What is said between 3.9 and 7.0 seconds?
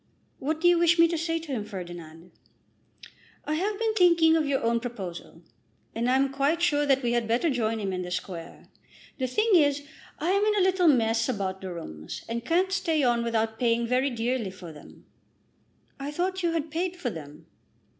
thinking of your own proposal, and I am quite sure